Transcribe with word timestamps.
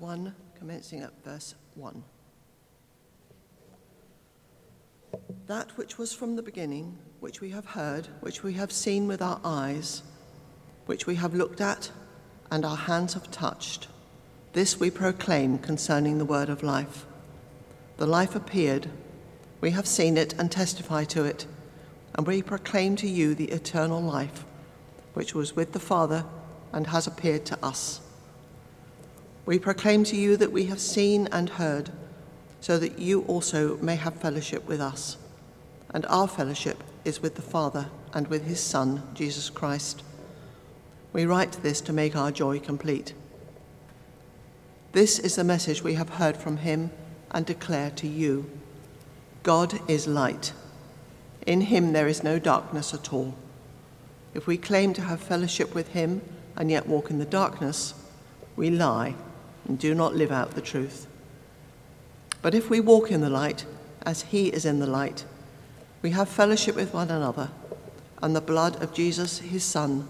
1, 0.00 0.34
commencing 0.58 1.00
at 1.00 1.24
verse 1.24 1.54
1. 1.74 2.04
That 5.46 5.76
which 5.76 5.98
was 5.98 6.12
from 6.12 6.36
the 6.36 6.42
beginning, 6.42 6.98
which 7.20 7.40
we 7.40 7.50
have 7.50 7.66
heard, 7.66 8.08
which 8.20 8.42
we 8.42 8.52
have 8.54 8.70
seen 8.70 9.08
with 9.08 9.22
our 9.22 9.40
eyes, 9.44 10.02
which 10.86 11.06
we 11.06 11.16
have 11.16 11.34
looked 11.34 11.60
at, 11.60 11.90
and 12.50 12.64
our 12.64 12.76
hands 12.76 13.14
have 13.14 13.30
touched, 13.30 13.88
this 14.52 14.78
we 14.78 14.90
proclaim 14.90 15.58
concerning 15.58 16.18
the 16.18 16.24
word 16.24 16.48
of 16.48 16.62
life. 16.62 17.06
The 17.96 18.06
life 18.06 18.34
appeared, 18.34 18.88
we 19.60 19.70
have 19.70 19.86
seen 19.86 20.16
it 20.16 20.34
and 20.34 20.50
testify 20.50 21.04
to 21.04 21.24
it, 21.24 21.46
and 22.14 22.26
we 22.26 22.42
proclaim 22.42 22.96
to 22.96 23.08
you 23.08 23.34
the 23.34 23.50
eternal 23.50 24.00
life, 24.00 24.44
which 25.14 25.34
was 25.34 25.56
with 25.56 25.72
the 25.72 25.80
Father 25.80 26.24
and 26.72 26.86
has 26.86 27.06
appeared 27.06 27.44
to 27.46 27.64
us. 27.64 28.00
We 29.48 29.58
proclaim 29.58 30.04
to 30.04 30.14
you 30.14 30.36
that 30.36 30.52
we 30.52 30.66
have 30.66 30.78
seen 30.78 31.26
and 31.32 31.48
heard, 31.48 31.88
so 32.60 32.76
that 32.76 32.98
you 32.98 33.22
also 33.22 33.78
may 33.78 33.96
have 33.96 34.20
fellowship 34.20 34.68
with 34.68 34.78
us. 34.78 35.16
And 35.88 36.04
our 36.10 36.28
fellowship 36.28 36.84
is 37.06 37.22
with 37.22 37.34
the 37.34 37.40
Father 37.40 37.88
and 38.12 38.28
with 38.28 38.44
his 38.44 38.60
Son, 38.60 39.02
Jesus 39.14 39.48
Christ. 39.48 40.02
We 41.14 41.24
write 41.24 41.52
this 41.62 41.80
to 41.80 41.94
make 41.94 42.14
our 42.14 42.30
joy 42.30 42.58
complete. 42.58 43.14
This 44.92 45.18
is 45.18 45.36
the 45.36 45.44
message 45.44 45.82
we 45.82 45.94
have 45.94 46.10
heard 46.10 46.36
from 46.36 46.58
him 46.58 46.90
and 47.30 47.46
declare 47.46 47.88
to 47.92 48.06
you 48.06 48.50
God 49.44 49.80
is 49.88 50.06
light. 50.06 50.52
In 51.46 51.62
him 51.62 51.94
there 51.94 52.06
is 52.06 52.22
no 52.22 52.38
darkness 52.38 52.92
at 52.92 53.14
all. 53.14 53.34
If 54.34 54.46
we 54.46 54.58
claim 54.58 54.92
to 54.92 55.00
have 55.00 55.22
fellowship 55.22 55.74
with 55.74 55.88
him 55.88 56.20
and 56.54 56.70
yet 56.70 56.86
walk 56.86 57.10
in 57.10 57.18
the 57.18 57.24
darkness, 57.24 57.94
we 58.54 58.68
lie 58.68 59.14
and 59.68 59.78
do 59.78 59.94
not 59.94 60.16
live 60.16 60.32
out 60.32 60.52
the 60.52 60.60
truth. 60.60 61.06
But 62.40 62.54
if 62.54 62.70
we 62.70 62.80
walk 62.80 63.10
in 63.10 63.20
the 63.20 63.30
light, 63.30 63.66
as 64.02 64.22
he 64.22 64.48
is 64.48 64.64
in 64.64 64.80
the 64.80 64.86
light, 64.86 65.24
we 66.02 66.10
have 66.10 66.28
fellowship 66.28 66.74
with 66.74 66.94
one 66.94 67.10
another, 67.10 67.50
and 68.22 68.34
the 68.34 68.40
blood 68.40 68.82
of 68.82 68.94
Jesus, 68.94 69.38
his 69.38 69.62
Son, 69.62 70.08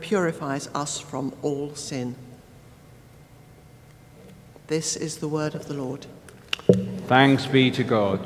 purifies 0.00 0.68
us 0.74 0.98
from 0.98 1.34
all 1.42 1.74
sin. 1.74 2.14
This 4.68 4.96
is 4.96 5.18
the 5.18 5.28
word 5.28 5.54
of 5.54 5.66
the 5.66 5.74
Lord. 5.74 6.06
Thanks 7.06 7.46
be 7.46 7.70
to 7.72 7.84
God. 7.84 8.20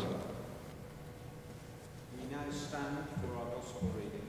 We 2.17 2.31
now 2.31 2.44
stand 2.50 2.97
for 3.20 3.37
our 3.37 3.47
gospel 3.56 3.91
reading. 3.97 4.27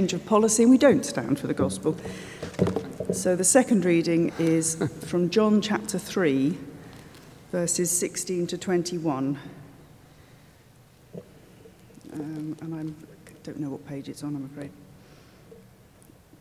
Of 0.00 0.24
policy, 0.24 0.64
we 0.64 0.78
don't 0.78 1.04
stand 1.04 1.38
for 1.38 1.46
the 1.46 1.52
gospel. 1.52 1.94
So 3.12 3.36
the 3.36 3.44
second 3.44 3.84
reading 3.84 4.32
is 4.38 4.76
from 5.04 5.28
John 5.28 5.60
chapter 5.60 5.98
3, 5.98 6.56
verses 7.52 7.90
16 7.90 8.46
to 8.46 8.56
21. 8.56 9.38
Um, 12.14 12.56
and 12.62 12.74
I'm, 12.74 12.96
I 13.28 13.32
don't 13.42 13.60
know 13.60 13.68
what 13.68 13.86
page 13.86 14.08
it's 14.08 14.22
on, 14.24 14.36
I'm 14.36 14.46
afraid. 14.46 14.70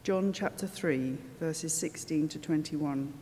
John 0.04 0.32
chapter 0.32 0.66
3, 0.66 1.18
verses 1.42 1.74
16 1.74 2.30
to 2.30 2.40
21. 2.40 3.14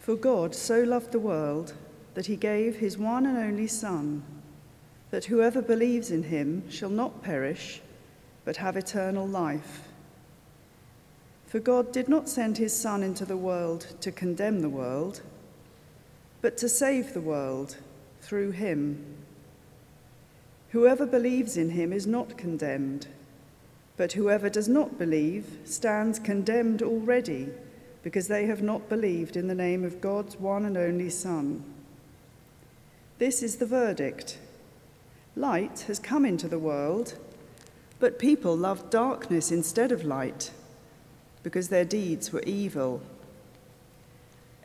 For 0.00 0.16
God 0.16 0.56
so 0.56 0.80
loved 0.80 1.12
the 1.12 1.20
world 1.20 1.74
that 2.14 2.26
he 2.26 2.34
gave 2.34 2.76
his 2.76 2.98
one 2.98 3.26
and 3.26 3.38
only 3.38 3.68
Son, 3.68 4.24
that 5.12 5.26
whoever 5.26 5.62
believes 5.62 6.10
in 6.10 6.24
him 6.24 6.68
shall 6.68 6.90
not 6.90 7.22
perish, 7.22 7.81
but 8.44 8.56
have 8.56 8.76
eternal 8.76 9.26
life. 9.26 9.88
For 11.46 11.60
God 11.60 11.92
did 11.92 12.08
not 12.08 12.28
send 12.28 12.58
his 12.58 12.74
Son 12.74 13.02
into 13.02 13.24
the 13.24 13.36
world 13.36 13.94
to 14.00 14.10
condemn 14.10 14.60
the 14.60 14.68
world, 14.68 15.20
but 16.40 16.56
to 16.58 16.68
save 16.68 17.12
the 17.12 17.20
world 17.20 17.76
through 18.20 18.52
him. 18.52 19.04
Whoever 20.70 21.06
believes 21.06 21.56
in 21.56 21.70
him 21.70 21.92
is 21.92 22.06
not 22.06 22.38
condemned 22.38 23.06
but 23.96 24.12
whoever 24.12 24.48
does 24.48 24.68
not 24.68 24.98
believe 24.98 25.58
stands 25.64 26.18
condemned 26.18 26.82
already, 26.82 27.48
because 28.02 28.28
they 28.28 28.46
have 28.46 28.62
not 28.62 28.88
believed 28.88 29.36
in 29.36 29.48
the 29.48 29.54
name 29.54 29.84
of 29.84 30.00
God's 30.00 30.36
one 30.36 30.64
and 30.64 30.76
only 30.76 31.10
Son. 31.10 31.62
This 33.18 33.42
is 33.42 33.56
the 33.56 33.66
verdict 33.66 34.38
Light 35.36 35.84
has 35.86 35.98
come 35.98 36.24
into 36.26 36.48
the 36.48 36.58
world, 36.58 37.16
but 38.02 38.18
people 38.18 38.56
loved 38.56 38.90
darkness 38.90 39.52
instead 39.52 39.92
of 39.92 40.04
light, 40.04 40.50
because 41.44 41.68
their 41.68 41.84
deeds 41.84 42.32
were 42.32 42.42
evil. 42.42 43.00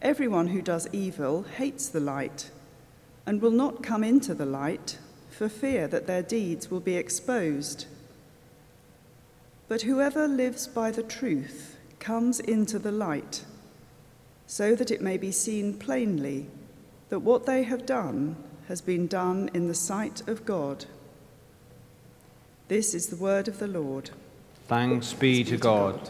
Everyone 0.02 0.48
who 0.48 0.60
does 0.60 0.90
evil 0.92 1.44
hates 1.44 1.88
the 1.88 2.00
light 2.00 2.50
and 3.28 3.40
will 3.40 3.52
not 3.52 3.84
come 3.84 4.04
into 4.04 4.34
the 4.34 4.48
light 4.48 4.98
for 5.30 5.48
fear 5.48 5.88
that 5.88 6.08
their 6.08 6.24
deeds 6.24 6.72
will 6.72 6.80
be 6.80 6.96
exposed. 6.96 7.86
But 9.68 9.84
whoever 9.84 10.28
lives 10.28 10.66
by 10.66 10.90
the 10.90 11.04
truth 11.04 11.78
comes 12.00 12.40
into 12.40 12.80
the 12.80 12.92
light, 12.92 13.46
so 14.48 14.74
that 14.74 14.90
it 14.90 15.00
may 15.00 15.18
be 15.18 15.32
seen 15.32 15.78
plainly 15.78 16.48
that 17.10 17.20
what 17.20 17.46
they 17.46 17.62
have 17.62 17.86
done 17.86 18.36
has 18.68 18.82
been 18.82 19.06
done 19.06 19.52
in 19.54 19.68
the 19.68 19.76
sight 19.76 20.28
of 20.28 20.44
God. 20.44 20.88
This 22.68 22.94
is 22.94 23.08
the 23.08 23.16
word 23.16 23.48
of 23.48 23.60
the 23.60 23.68
Lord. 23.68 24.10
Thanks 24.68 25.14
be 25.14 25.46
to 25.46 25.56
God. 25.56 26.10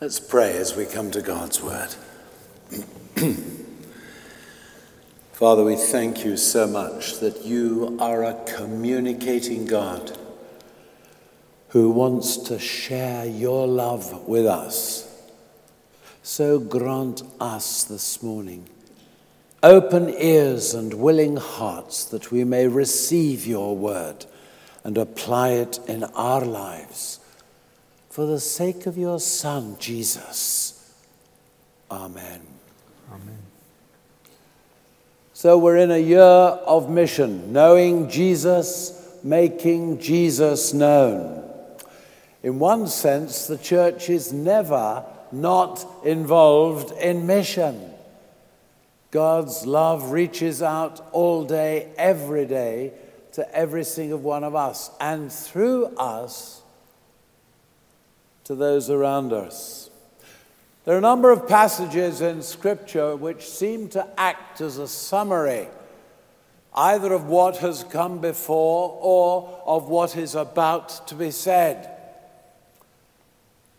Let's 0.00 0.18
pray 0.18 0.56
as 0.56 0.74
we 0.74 0.86
come 0.86 1.10
to 1.10 1.20
God's 1.20 1.62
word. 1.62 1.94
Father, 5.32 5.62
we 5.62 5.76
thank 5.76 6.24
you 6.24 6.38
so 6.38 6.66
much 6.66 7.20
that 7.20 7.44
you 7.44 7.98
are 8.00 8.24
a 8.24 8.42
communicating 8.46 9.66
God 9.66 10.16
who 11.68 11.90
wants 11.90 12.38
to 12.38 12.58
share 12.58 13.26
your 13.26 13.66
love 13.66 14.26
with 14.26 14.46
us. 14.46 15.13
So 16.26 16.58
grant 16.58 17.22
us 17.38 17.84
this 17.84 18.22
morning 18.22 18.66
open 19.62 20.08
ears 20.08 20.72
and 20.72 20.94
willing 20.94 21.36
hearts 21.36 22.02
that 22.06 22.32
we 22.32 22.44
may 22.44 22.66
receive 22.66 23.46
your 23.46 23.76
word 23.76 24.24
and 24.84 24.96
apply 24.96 25.50
it 25.50 25.78
in 25.86 26.02
our 26.02 26.40
lives. 26.42 27.20
For 28.08 28.24
the 28.24 28.40
sake 28.40 28.86
of 28.86 28.96
your 28.96 29.20
Son, 29.20 29.76
Jesus. 29.78 30.94
Amen. 31.90 32.40
Amen. 33.12 33.38
So 35.34 35.58
we're 35.58 35.76
in 35.76 35.90
a 35.90 35.98
year 35.98 36.22
of 36.22 36.88
mission, 36.88 37.52
knowing 37.52 38.08
Jesus, 38.08 39.18
making 39.22 40.00
Jesus 40.00 40.72
known. 40.72 41.44
In 42.42 42.58
one 42.58 42.86
sense, 42.86 43.46
the 43.46 43.58
church 43.58 44.08
is 44.08 44.32
never 44.32 45.04
not 45.32 45.84
involved 46.04 46.92
in 46.98 47.26
mission. 47.26 47.90
God's 49.10 49.66
love 49.66 50.10
reaches 50.10 50.62
out 50.62 51.00
all 51.12 51.44
day, 51.44 51.92
every 51.96 52.46
day, 52.46 52.92
to 53.32 53.54
every 53.54 53.84
single 53.84 54.18
one 54.18 54.44
of 54.44 54.54
us, 54.54 54.90
and 55.00 55.32
through 55.32 55.86
us 55.96 56.62
to 58.44 58.54
those 58.54 58.90
around 58.90 59.32
us. 59.32 59.90
There 60.84 60.94
are 60.94 60.98
a 60.98 61.00
number 61.00 61.30
of 61.30 61.48
passages 61.48 62.20
in 62.20 62.42
Scripture 62.42 63.16
which 63.16 63.48
seem 63.48 63.88
to 63.90 64.06
act 64.18 64.60
as 64.60 64.78
a 64.78 64.86
summary 64.86 65.68
either 66.74 67.12
of 67.12 67.26
what 67.26 67.58
has 67.58 67.84
come 67.84 68.18
before 68.18 68.98
or 69.00 69.62
of 69.64 69.88
what 69.88 70.16
is 70.16 70.34
about 70.34 71.06
to 71.06 71.14
be 71.14 71.30
said. 71.30 71.88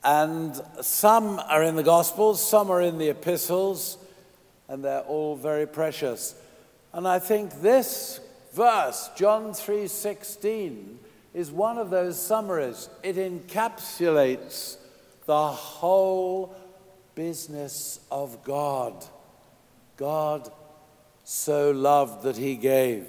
And 0.06 0.62
some 0.82 1.40
are 1.40 1.64
in 1.64 1.76
the 1.76 1.84
Gospels, 1.84 2.48
some 2.48 2.70
are 2.70 2.80
in 2.80 3.00
the 3.00 3.10
epistles, 3.10 3.98
and 4.70 4.86
they're 4.86 5.02
all 5.02 5.36
very 5.36 5.66
precious. 5.66 6.36
And 6.94 7.08
I 7.08 7.18
think 7.18 7.62
this 7.62 8.20
verse, 8.54 9.10
John 9.16 9.54
3:16, 9.54 11.00
is 11.34 11.52
one 11.52 11.80
of 11.80 11.90
those 11.90 12.22
summaries. 12.22 12.88
It 13.02 13.16
encapsulates 13.16 14.78
the 15.26 15.48
whole 15.48 16.56
business 17.16 18.00
of 18.12 18.44
God. 18.44 18.94
God 19.98 20.52
so 21.24 21.72
loved 21.72 22.22
that 22.24 22.38
he 22.38 22.56
gave 22.56 23.08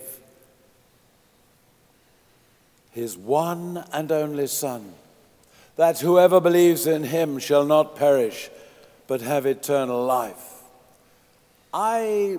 his 2.90 3.18
one 3.18 3.84
and 3.92 4.10
only 4.10 4.46
Son, 4.46 4.94
that 5.76 6.00
whoever 6.00 6.40
believes 6.40 6.86
in 6.86 7.04
him 7.04 7.38
shall 7.38 7.64
not 7.64 7.96
perish, 7.96 8.50
but 9.06 9.20
have 9.20 9.46
eternal 9.46 10.04
life. 10.04 10.56
I 11.72 12.38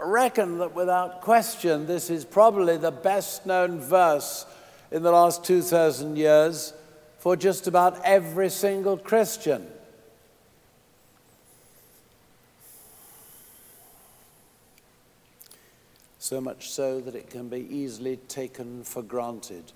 reckon 0.00 0.58
that 0.58 0.74
without 0.74 1.20
question, 1.20 1.86
this 1.86 2.08
is 2.08 2.24
probably 2.24 2.78
the 2.78 2.90
best 2.90 3.44
known 3.44 3.78
verse 3.80 4.46
in 4.90 5.02
the 5.02 5.12
last 5.12 5.44
2,000 5.44 6.16
years 6.16 6.72
for 7.18 7.36
just 7.36 7.66
about 7.66 8.02
every 8.04 8.48
single 8.48 8.96
Christian. 8.96 9.66
So 16.18 16.40
much 16.40 16.70
so 16.70 17.00
that 17.00 17.14
it 17.14 17.28
can 17.28 17.48
be 17.48 17.66
easily 17.70 18.16
taken 18.16 18.84
for 18.84 19.02
granted. 19.02 19.72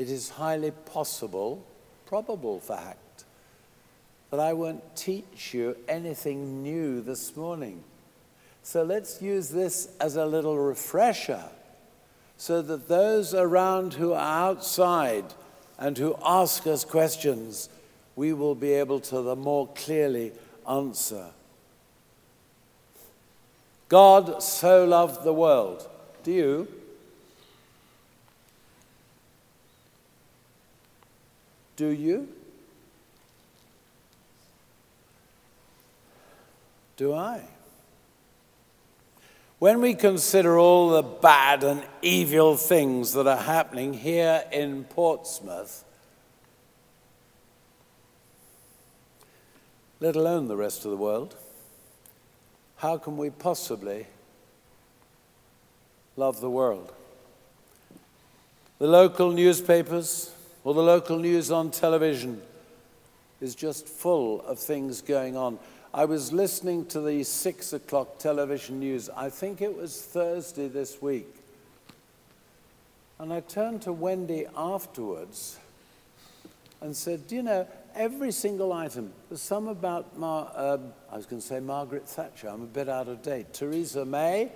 It 0.00 0.08
is 0.08 0.30
highly 0.30 0.70
possible, 0.70 1.62
probable 2.06 2.58
fact, 2.58 3.24
that 4.30 4.40
I 4.40 4.54
won't 4.54 4.96
teach 4.96 5.52
you 5.52 5.76
anything 5.86 6.62
new 6.62 7.02
this 7.02 7.36
morning. 7.36 7.84
So 8.62 8.82
let's 8.82 9.20
use 9.20 9.50
this 9.50 9.90
as 10.00 10.16
a 10.16 10.24
little 10.24 10.56
refresher 10.56 11.44
so 12.38 12.62
that 12.62 12.88
those 12.88 13.34
around 13.34 13.92
who 13.92 14.14
are 14.14 14.48
outside 14.48 15.34
and 15.78 15.98
who 15.98 16.16
ask 16.24 16.66
us 16.66 16.82
questions, 16.82 17.68
we 18.16 18.32
will 18.32 18.54
be 18.54 18.72
able 18.72 19.00
to 19.00 19.20
the 19.20 19.36
more 19.36 19.68
clearly 19.74 20.32
answer. 20.66 21.26
God 23.90 24.42
so 24.42 24.86
loved 24.86 25.24
the 25.24 25.34
world. 25.34 25.86
Do 26.22 26.32
you? 26.32 26.79
Do 31.80 31.88
you? 31.88 32.28
Do 36.98 37.14
I? 37.14 37.40
When 39.58 39.80
we 39.80 39.94
consider 39.94 40.58
all 40.58 40.90
the 40.90 41.02
bad 41.02 41.64
and 41.64 41.82
evil 42.02 42.58
things 42.58 43.14
that 43.14 43.26
are 43.26 43.34
happening 43.34 43.94
here 43.94 44.44
in 44.52 44.84
Portsmouth, 44.84 45.82
let 50.00 50.16
alone 50.16 50.48
the 50.48 50.58
rest 50.58 50.84
of 50.84 50.90
the 50.90 50.98
world, 50.98 51.34
how 52.76 52.98
can 52.98 53.16
we 53.16 53.30
possibly 53.30 54.06
love 56.14 56.42
the 56.42 56.50
world? 56.50 56.92
The 58.78 58.86
local 58.86 59.30
newspapers 59.30 60.34
or 60.64 60.74
the 60.74 60.82
local 60.82 61.18
news 61.18 61.50
on 61.50 61.70
television 61.70 62.40
is 63.40 63.54
just 63.54 63.88
full 63.88 64.42
of 64.42 64.58
things 64.58 65.00
going 65.00 65.36
on. 65.36 65.58
I 65.92 66.04
was 66.04 66.32
listening 66.32 66.86
to 66.86 67.00
the 67.00 67.24
six 67.24 67.72
o'clock 67.72 68.18
television 68.18 68.78
news, 68.78 69.10
I 69.16 69.30
think 69.30 69.60
it 69.60 69.76
was 69.76 70.00
Thursday 70.00 70.68
this 70.68 71.02
week. 71.02 71.34
And 73.18 73.32
I 73.32 73.40
turned 73.40 73.82
to 73.82 73.92
Wendy 73.92 74.46
afterwards 74.56 75.58
and 76.80 76.96
said, 76.96 77.26
Do 77.26 77.36
you 77.36 77.42
know, 77.42 77.66
every 77.94 78.30
single 78.32 78.72
item, 78.72 79.12
there's 79.28 79.42
some 79.42 79.68
about, 79.68 80.16
Mar- 80.16 80.50
uh, 80.54 80.78
I 81.10 81.16
was 81.16 81.26
going 81.26 81.42
to 81.42 81.46
say 81.46 81.60
Margaret 81.60 82.08
Thatcher, 82.08 82.48
I'm 82.48 82.62
a 82.62 82.66
bit 82.66 82.88
out 82.88 83.08
of 83.08 83.22
date. 83.22 83.52
Theresa 83.52 84.04
May 84.04 84.50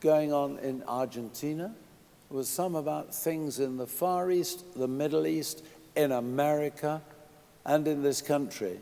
going 0.00 0.32
on 0.32 0.58
in 0.58 0.82
Argentina. 0.86 1.74
Was 2.30 2.48
some 2.48 2.76
about 2.76 3.14
things 3.14 3.58
in 3.58 3.76
the 3.76 3.86
Far 3.86 4.30
East, 4.30 4.64
the 4.76 4.88
Middle 4.88 5.26
East, 5.26 5.64
in 5.96 6.12
America, 6.12 7.02
and 7.64 7.86
in 7.88 8.02
this 8.02 8.22
country 8.22 8.78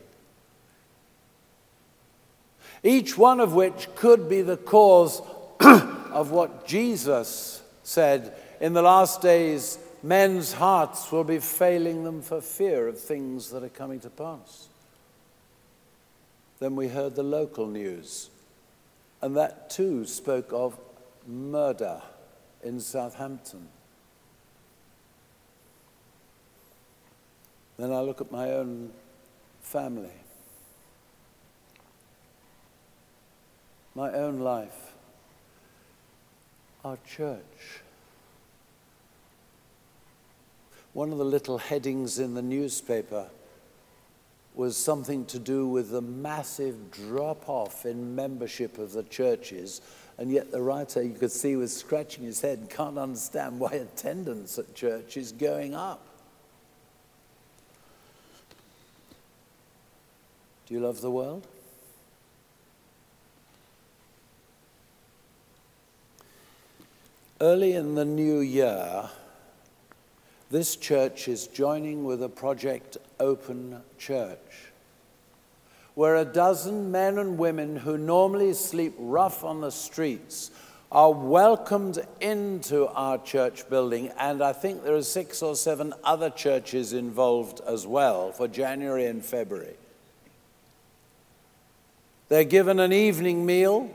each 2.83 3.17
one 3.17 3.39
of 3.39 3.53
which 3.53 3.93
could 3.95 4.29
be 4.29 4.41
the 4.41 4.57
cause 4.57 5.21
of 5.59 6.31
what 6.31 6.65
Jesus 6.65 7.61
said 7.83 8.33
in 8.61 8.73
the 8.73 8.81
last 8.81 9.21
days 9.21 9.77
men's 10.01 10.53
hearts 10.53 11.11
will 11.11 11.23
be 11.23 11.39
failing 11.39 12.03
them 12.03 12.21
for 12.21 12.41
fear 12.41 12.87
of 12.87 12.99
things 12.99 13.49
that 13.49 13.63
are 13.63 13.69
coming 13.69 13.99
to 13.99 14.09
pass. 14.09 14.67
Then 16.59 16.75
we 16.75 16.87
heard 16.87 17.15
the 17.15 17.23
local 17.23 17.67
news, 17.67 18.29
and 19.21 19.35
that 19.35 19.69
too 19.69 20.05
spoke 20.05 20.51
of 20.53 20.77
murder 21.27 22.01
in 22.63 22.79
Southampton. 22.79 23.67
Then 27.77 27.91
I 27.91 28.01
look 28.01 28.19
at 28.21 28.31
my 28.31 28.51
own 28.51 28.91
family. 29.61 30.11
my 33.99 34.13
own 34.13 34.39
life, 34.39 34.93
our 36.85 36.97
church. 37.05 37.81
One 40.93 41.11
of 41.11 41.17
the 41.17 41.25
little 41.25 41.57
headings 41.57 42.17
in 42.17 42.33
the 42.33 42.41
newspaper 42.41 43.27
was 44.59 44.75
something 44.75 45.23
to 45.23 45.39
do 45.39 45.65
with 45.65 45.89
the 45.89 46.01
massive 46.01 46.91
drop 46.91 47.47
off 47.47 47.85
in 47.85 48.13
membership 48.13 48.77
of 48.77 48.91
the 48.91 49.03
churches. 49.03 49.79
And 50.17 50.29
yet, 50.29 50.51
the 50.51 50.61
writer, 50.61 51.01
you 51.01 51.13
could 51.13 51.31
see, 51.31 51.55
was 51.55 51.73
scratching 51.73 52.25
his 52.25 52.41
head, 52.41 52.59
and 52.59 52.69
can't 52.69 52.97
understand 52.97 53.57
why 53.57 53.71
attendance 53.71 54.59
at 54.59 54.75
church 54.75 55.15
is 55.15 55.31
going 55.31 55.75
up. 55.75 56.05
Do 60.65 60.73
you 60.73 60.81
love 60.81 60.99
the 60.99 61.09
world? 61.09 61.47
Early 67.39 67.75
in 67.75 67.95
the 67.95 68.03
new 68.03 68.41
year, 68.41 69.09
this 70.51 70.75
church 70.75 71.29
is 71.29 71.47
joining 71.47 72.03
with 72.03 72.21
a 72.21 72.27
project 72.27 72.97
Open 73.19 73.81
Church, 73.97 74.71
where 75.95 76.15
a 76.15 76.25
dozen 76.25 76.91
men 76.91 77.17
and 77.17 77.37
women 77.37 77.75
who 77.75 77.97
normally 77.97 78.53
sleep 78.53 78.93
rough 78.97 79.43
on 79.43 79.61
the 79.61 79.71
streets 79.71 80.51
are 80.91 81.11
welcomed 81.11 81.99
into 82.19 82.87
our 82.87 83.17
church 83.19 83.69
building. 83.69 84.11
And 84.17 84.41
I 84.41 84.53
think 84.53 84.83
there 84.83 84.95
are 84.95 85.03
six 85.03 85.43
or 85.43 85.55
seven 85.55 85.93
other 86.03 86.29
churches 86.29 86.93
involved 86.93 87.61
as 87.67 87.85
well 87.85 88.31
for 88.31 88.47
January 88.47 89.05
and 89.05 89.23
February. 89.23 89.75
They're 92.27 92.43
given 92.43 92.79
an 92.79 92.93
evening 92.93 93.45
meal, 93.45 93.89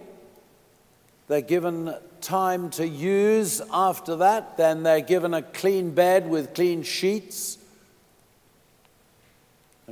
they're 1.27 1.41
given 1.41 1.95
time 2.21 2.71
to 2.71 2.87
use 2.87 3.61
after 3.73 4.17
that. 4.17 4.57
Then 4.57 4.83
they're 4.83 5.01
given 5.01 5.35
a 5.35 5.43
clean 5.43 5.93
bed 5.93 6.29
with 6.29 6.55
clean 6.55 6.83
sheets. 6.83 7.59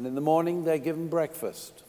And 0.03 0.09
in 0.09 0.17
the 0.17 0.21
morning, 0.21 0.65
they're 0.65 0.79
given 0.79 1.07
breakfast. 1.07 1.85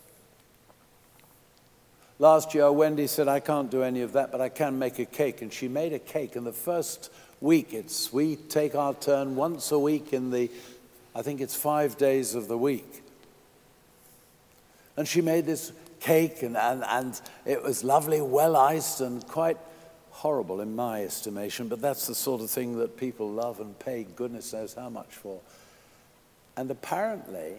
Last 2.19 2.53
year, 2.53 2.71
Wendy 2.71 3.07
said, 3.07 3.27
I 3.27 3.39
can't 3.39 3.71
do 3.71 3.81
any 3.81 4.01
of 4.01 4.13
that, 4.13 4.31
but 4.31 4.39
I 4.39 4.49
can 4.49 4.77
make 4.77 4.99
a 4.99 5.05
cake. 5.05 5.41
And 5.41 5.51
she 5.51 5.67
made 5.67 5.93
a 5.93 5.97
cake. 5.97 6.35
And 6.35 6.45
the 6.45 6.53
first 6.53 7.11
week, 7.41 7.73
it's, 7.73 8.13
we 8.13 8.35
take 8.35 8.75
our 8.75 8.93
turn 8.93 9.35
once 9.35 9.71
a 9.71 9.79
week 9.79 10.13
in 10.13 10.29
the, 10.29 10.51
I 11.15 11.23
think 11.23 11.41
it's 11.41 11.55
five 11.55 11.97
days 11.97 12.35
of 12.35 12.47
the 12.47 12.55
week. 12.55 13.01
And 14.95 15.07
she 15.07 15.21
made 15.21 15.47
this 15.47 15.71
cake, 15.99 16.43
and, 16.43 16.55
and, 16.55 16.83
and 16.83 17.19
it 17.47 17.63
was 17.63 17.83
lovely, 17.83 18.21
well 18.21 18.55
iced, 18.55 19.01
and 19.01 19.25
quite 19.25 19.57
horrible 20.11 20.61
in 20.61 20.75
my 20.75 21.03
estimation, 21.03 21.67
but 21.67 21.81
that's 21.81 22.05
the 22.05 22.13
sort 22.13 22.43
of 22.43 22.51
thing 22.51 22.77
that 22.77 22.95
people 22.95 23.27
love 23.27 23.59
and 23.59 23.79
pay 23.79 24.05
goodness 24.15 24.53
knows 24.53 24.75
how 24.75 24.89
much 24.89 25.15
for. 25.15 25.39
And 26.55 26.69
apparently, 26.69 27.55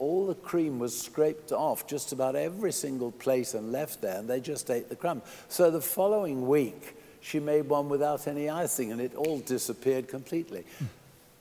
all 0.00 0.26
the 0.26 0.34
cream 0.34 0.78
was 0.78 0.98
scraped 0.98 1.52
off 1.52 1.86
just 1.86 2.12
about 2.12 2.34
every 2.34 2.72
single 2.72 3.12
plate 3.12 3.52
and 3.52 3.70
left 3.70 4.00
there, 4.00 4.18
and 4.18 4.28
they 4.28 4.40
just 4.40 4.70
ate 4.70 4.88
the 4.88 4.96
crumb. 4.96 5.20
So 5.48 5.70
the 5.70 5.82
following 5.82 6.48
week, 6.48 6.96
she 7.20 7.38
made 7.38 7.68
one 7.68 7.90
without 7.90 8.26
any 8.26 8.48
icing, 8.48 8.92
and 8.92 9.00
it 9.00 9.14
all 9.14 9.40
disappeared 9.40 10.08
completely. 10.08 10.64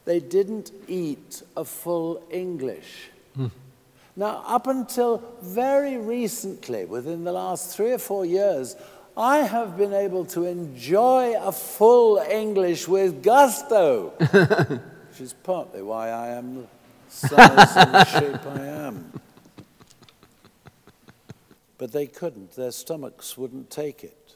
They 0.03 0.19
didn't 0.19 0.71
eat 0.89 1.41
a 1.55 1.63
full 1.63 2.21
English. 2.29 3.09
Mm. 3.37 3.51
Now, 4.17 4.43
up 4.45 4.67
until 4.67 5.23
very 5.41 5.95
recently, 5.95 6.83
within 6.83 7.23
the 7.23 7.31
last 7.31 7.73
three 7.73 7.93
or 7.93 7.97
four 7.97 8.25
years, 8.25 8.75
I 9.15 9.37
have 9.37 9.77
been 9.77 9.93
able 9.93 10.25
to 10.25 10.45
enjoy 10.45 11.35
a 11.39 11.53
full 11.53 12.17
English 12.17 12.89
with 12.89 13.23
gusto, 13.23 14.09
which 15.09 15.21
is 15.21 15.31
partly 15.31 15.81
why 15.81 16.09
I 16.09 16.29
am 16.29 16.67
size 17.09 17.75
and 17.75 18.07
shape 18.07 18.45
I 18.45 18.65
am. 18.65 19.21
But 21.77 21.91
they 21.91 22.07
couldn't, 22.07 22.55
their 22.55 22.71
stomachs 22.71 23.37
wouldn't 23.37 23.69
take 23.69 24.03
it. 24.03 24.35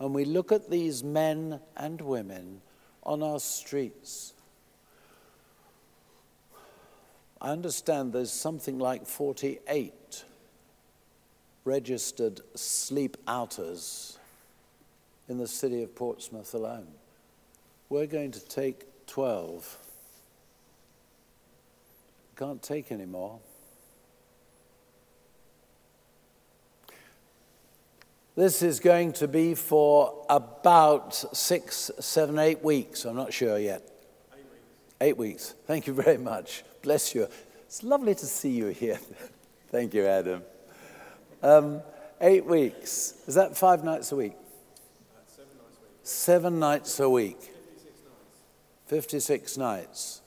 And 0.00 0.14
we 0.14 0.24
look 0.24 0.50
at 0.50 0.70
these 0.70 1.04
men 1.04 1.60
and 1.76 2.00
women 2.00 2.60
on 3.04 3.22
our 3.22 3.38
streets. 3.38 4.34
I 7.40 7.50
understand 7.50 8.12
there's 8.12 8.32
something 8.32 8.78
like 8.78 9.06
48 9.06 10.24
registered 11.64 12.40
sleep 12.54 13.16
outers 13.26 14.18
in 15.28 15.38
the 15.38 15.46
city 15.46 15.82
of 15.82 15.94
Portsmouth 15.94 16.54
alone. 16.54 16.88
We're 17.88 18.06
going 18.06 18.32
to 18.32 18.40
take 18.40 19.06
12. 19.06 19.78
Can't 22.42 22.60
take 22.60 22.90
any 22.90 23.06
more. 23.06 23.38
This 28.34 28.62
is 28.62 28.80
going 28.80 29.12
to 29.12 29.28
be 29.28 29.54
for 29.54 30.26
about 30.28 31.14
six, 31.36 31.92
seven, 32.00 32.40
eight 32.40 32.64
weeks. 32.64 33.04
I'm 33.04 33.14
not 33.14 33.32
sure 33.32 33.60
yet. 33.60 33.82
Eight 34.32 34.38
weeks. 34.40 34.64
Eight 35.00 35.16
weeks. 35.16 35.54
Thank 35.68 35.86
you 35.86 35.94
very 35.94 36.18
much. 36.18 36.64
Bless 36.82 37.14
you. 37.14 37.28
It's 37.60 37.84
lovely 37.84 38.16
to 38.16 38.26
see 38.26 38.50
you 38.50 38.66
here. 38.70 38.98
Thank 39.70 39.94
you, 39.94 40.04
Adam. 40.04 40.42
Um, 41.44 41.80
eight 42.20 42.44
weeks. 42.44 43.22
Is 43.28 43.36
that 43.36 43.56
five 43.56 43.84
nights 43.84 44.10
a 44.10 44.16
week? 44.16 44.34
Seven 46.02 46.58
nights 46.58 46.98
a 46.98 47.08
week. 47.08 47.38
Fifty-six 48.88 49.56
nights. 49.56 49.56
56 49.56 49.58
nights. 49.58 50.21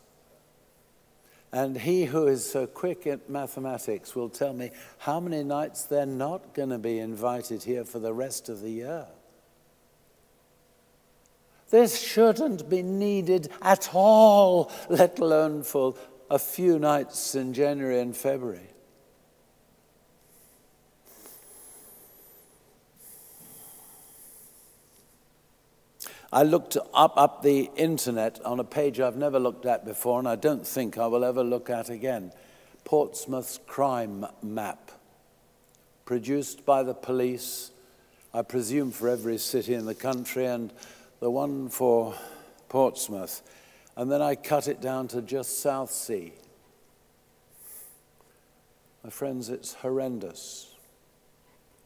And 1.56 1.78
he 1.78 2.04
who 2.04 2.28
is 2.28 2.52
so 2.52 2.68
quick 2.68 3.08
at 3.08 3.30
mathematics 3.30 4.14
will 4.14 4.28
tell 4.28 4.52
me 4.52 4.72
how 4.98 5.22
many 5.22 5.42
nights 5.42 5.86
they're 5.86 6.06
not 6.06 6.54
going 6.54 6.68
to 6.68 6.78
be 6.78 7.00
invited 7.00 7.64
here 7.64 7.86
for 7.86 7.98
the 7.98 8.14
rest 8.14 8.50
of 8.50 8.60
the 8.60 8.70
year. 8.70 9.06
This 11.70 11.98
shouldn't 11.98 12.70
be 12.70 12.84
needed 12.84 13.48
at 13.62 13.92
all, 13.94 14.70
let 14.90 15.18
alone 15.20 15.64
for 15.64 15.96
a 16.30 16.40
few 16.40 16.78
nights 16.78 17.36
in 17.36 17.54
January 17.54 18.02
and 18.02 18.18
February. 18.18 18.75
I 26.36 26.44
looked 26.44 26.76
up, 26.94 27.14
up 27.16 27.44
the 27.44 27.72
internet 27.78 28.44
on 28.44 28.60
a 28.60 28.66
page 28.66 29.00
I've 29.00 29.16
never 29.16 29.40
looked 29.40 29.66
at 29.66 29.86
before, 29.86 30.20
and 30.20 30.28
I 30.28 30.36
don't 30.36 30.68
think 30.68 30.98
I 30.98 31.08
will 31.08 31.24
ever 31.24 31.42
look 31.42 31.70
at 31.70 31.90
again 31.90 32.34
Portsmouth's 32.84 33.62
crime 33.66 34.26
map, 34.44 34.92
produced 36.04 36.66
by 36.66 36.84
the 36.84 36.94
police, 36.94 37.72
I 38.34 38.42
presume 38.42 38.92
for 38.92 39.08
every 39.08 39.38
city 39.38 39.76
in 39.76 39.86
the 39.86 39.96
country, 39.96 40.46
and 40.46 40.74
the 41.22 41.32
one 41.32 41.70
for 41.70 42.14
Portsmouth. 42.68 43.42
And 43.96 44.12
then 44.12 44.22
I 44.22 44.36
cut 44.36 44.68
it 44.68 44.82
down 44.82 45.08
to 45.10 45.22
just 45.22 45.62
Southsea. 45.62 46.32
My 49.06 49.10
friends, 49.10 49.48
it's 49.48 49.76
horrendous. 49.76 50.68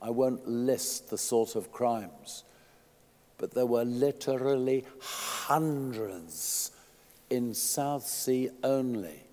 I 0.02 0.10
won't 0.10 0.48
list 0.48 1.12
the 1.12 1.20
sort 1.20 1.56
of 1.56 1.72
crimes 1.72 2.46
but 3.40 3.54
there 3.54 3.66
were 3.66 3.86
literally 3.86 4.86
hundreds 5.02 6.72
in 7.30 7.54
Southsea 7.54 8.52
only 8.64 9.24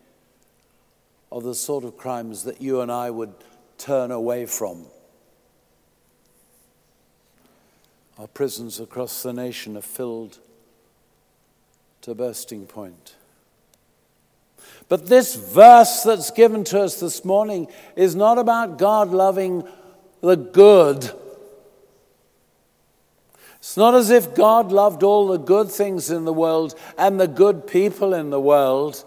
of 1.30 1.42
the 1.42 1.54
sort 1.54 1.84
of 1.84 1.98
crimes 1.98 2.44
that 2.44 2.62
you 2.62 2.80
and 2.80 2.90
I 2.90 3.10
would 3.10 3.34
turn 3.76 4.10
away 4.10 4.46
from. 4.46 4.86
Our 8.18 8.28
prisons 8.28 8.80
across 8.80 9.22
the 9.22 9.32
nation 9.32 9.76
are 9.76 9.82
filled 9.82 10.38
to 12.02 12.14
bursting 12.14 12.66
point. 12.66 13.16
But 14.88 15.08
this 15.08 15.34
verse 15.34 16.04
that's 16.04 16.30
given 16.30 16.62
to 16.64 16.80
us 16.80 17.00
this 17.00 17.24
morning 17.24 17.66
is 17.96 18.14
not 18.14 18.38
about 18.38 18.78
God 18.78 19.10
loving 19.10 19.66
the 20.20 20.36
good 20.36 21.10
it's 23.66 23.76
not 23.76 23.96
as 23.96 24.10
if 24.10 24.32
God 24.32 24.70
loved 24.70 25.02
all 25.02 25.26
the 25.26 25.38
good 25.38 25.68
things 25.68 26.08
in 26.08 26.24
the 26.24 26.32
world 26.32 26.78
and 26.96 27.18
the 27.18 27.26
good 27.26 27.66
people 27.66 28.14
in 28.14 28.30
the 28.30 28.38
world. 28.38 29.04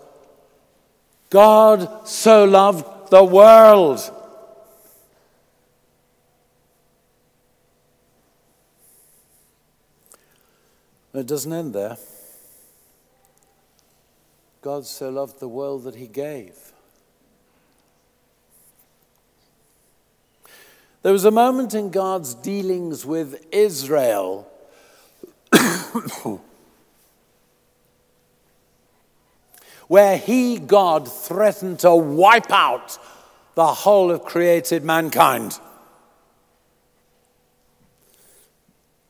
God 1.30 2.06
so 2.06 2.44
loved 2.44 3.10
the 3.10 3.24
world. 3.24 4.01
It 11.13 11.25
doesn't 11.25 11.54
end 11.54 11.74
there. 11.74 11.96
God 14.62 14.86
so 14.86 15.10
loved 15.10 15.39
the 15.39 15.48
world 15.48 15.86
that 15.86 15.96
he 15.96 16.06
gave. 16.06 16.74
There 21.01 21.13
was 21.13 21.24
a 21.24 21.32
moment 21.32 21.74
in 21.74 21.92
God's 21.92 22.34
dealings 22.34 23.06
with 23.06 23.46
Israel 23.54 24.48
where 29.88 30.18
he, 30.18 30.60
God, 30.60 31.12
threatened 31.12 31.79
to 31.79 31.96
wipe 31.96 32.51
out 32.51 32.98
the 33.56 33.65
whole 33.68 34.12
of 34.12 34.24
created 34.24 34.84
mankind. 34.84 35.60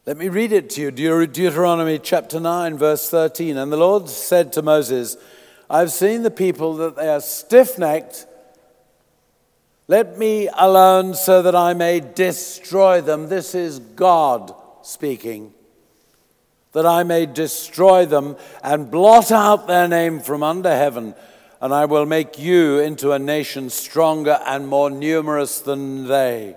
Let 0.06 0.18
me 0.18 0.30
read 0.30 0.52
it 0.52 0.70
to 0.72 0.82
you 0.82 0.92
Deuteronomy 0.92 2.00
chapter 2.00 2.40
9, 2.40 2.78
verse 2.78 3.10
13. 3.10 3.58
And 3.58 3.72
the 3.72 3.78
Lord 3.78 4.10
said 4.10 4.54
to 4.54 4.62
Moses, 4.62 5.18
I've 5.70 5.92
seen 5.92 6.24
the 6.24 6.32
people 6.32 6.76
that 6.78 6.96
they 6.96 7.10
are 7.10 7.22
stiff 7.22 7.78
necked 7.78 8.26
let 9.90 10.20
me 10.20 10.48
alone 10.54 11.16
so 11.16 11.42
that 11.42 11.56
I 11.56 11.74
may 11.74 12.00
destroy 12.00 13.02
them. 13.02 13.28
This 13.28 13.56
is 13.56 13.80
God 13.80 14.54
speaking. 14.84 15.52
That 16.74 16.86
I 16.86 17.04
may 17.04 17.26
destroy 17.26 18.06
them 18.06 18.36
and 18.64 18.92
blot 18.92 19.32
out 19.32 19.68
their 19.68 19.88
name 19.88 20.20
from 20.20 20.44
under 20.44 20.70
heaven, 20.76 21.16
and 21.62 21.74
I 21.74 21.86
will 21.86 22.06
make 22.06 22.38
you 22.38 22.80
into 22.80 23.12
a 23.12 23.20
nation 23.20 23.70
stronger 23.70 24.40
and 24.46 24.68
more 24.68 24.90
numerous 24.90 25.62
than 25.62 26.08
they. 26.08 26.56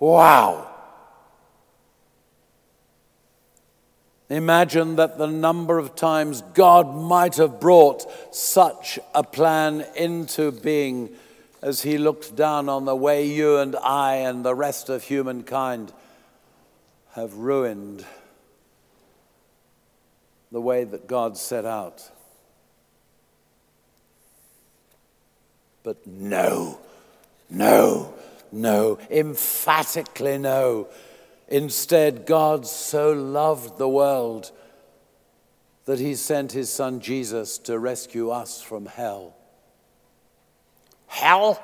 Wow. 0.00 0.74
Imagine 4.28 4.96
that 4.96 5.18
the 5.18 5.26
number 5.26 5.78
of 5.78 5.94
times 5.94 6.42
God 6.54 6.94
might 6.94 7.36
have 7.36 7.60
brought 7.60 8.34
such 8.34 8.98
a 9.14 9.22
plan 9.22 9.86
into 9.94 10.50
being 10.50 11.10
as 11.62 11.82
he 11.82 11.98
looked 11.98 12.34
down 12.34 12.68
on 12.68 12.84
the 12.84 12.96
way 12.96 13.26
you 13.26 13.58
and 13.58 13.76
I 13.76 14.16
and 14.16 14.44
the 14.44 14.54
rest 14.54 14.88
of 14.88 15.04
humankind 15.04 15.92
have 17.12 17.34
ruined 17.34 18.04
the 20.54 20.60
way 20.60 20.84
that 20.84 21.08
God 21.08 21.36
set 21.36 21.64
out. 21.64 22.08
But 25.82 26.06
no, 26.06 26.78
no, 27.50 28.14
no, 28.52 29.00
emphatically 29.10 30.38
no. 30.38 30.86
Instead, 31.48 32.24
God 32.24 32.68
so 32.68 33.12
loved 33.12 33.78
the 33.78 33.88
world 33.88 34.52
that 35.86 35.98
he 35.98 36.14
sent 36.14 36.52
his 36.52 36.70
son 36.70 37.00
Jesus 37.00 37.58
to 37.58 37.76
rescue 37.76 38.30
us 38.30 38.62
from 38.62 38.86
hell. 38.86 39.34
Hell? 41.08 41.60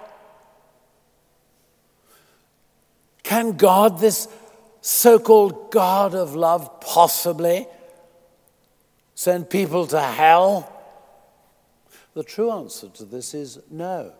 Can 3.22 3.52
God, 3.52 4.00
this 4.00 4.26
so 4.80 5.20
called 5.20 5.70
God 5.70 6.16
of 6.16 6.34
love, 6.34 6.80
possibly 6.80 7.68
send 9.20 9.50
people 9.50 9.86
to 9.86 10.00
hell? 10.00 10.72
The 12.14 12.24
true 12.24 12.50
answer 12.50 12.88
to 12.88 13.04
this 13.04 13.34
is 13.34 13.58
no. 13.70 14.14